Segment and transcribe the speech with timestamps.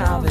[0.00, 0.29] Calvin.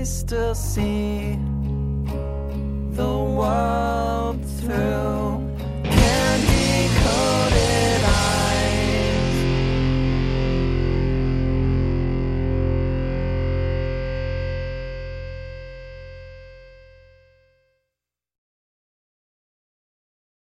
[0.00, 1.38] I still see
[2.96, 3.79] the world